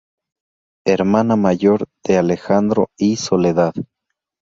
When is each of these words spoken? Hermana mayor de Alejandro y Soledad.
Hermana 0.83 1.35
mayor 1.35 1.85
de 2.07 2.17
Alejandro 2.17 2.87
y 2.97 3.17
Soledad. 3.17 3.71